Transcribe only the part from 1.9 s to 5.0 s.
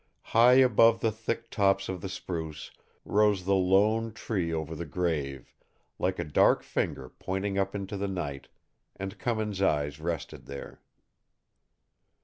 the spruce rose the lone tree over the